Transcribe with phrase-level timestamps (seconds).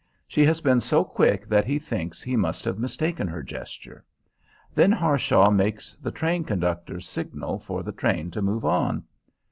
[0.27, 4.03] She has been so quick that he thinks he must have mistaken her gesture.
[4.73, 9.03] Then Harshaw makes the train conductor's signal for the train to move on.